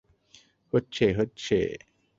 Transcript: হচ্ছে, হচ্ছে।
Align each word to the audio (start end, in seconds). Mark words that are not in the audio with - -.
হচ্ছে, 0.73 1.13
হচ্ছে। 1.13 1.57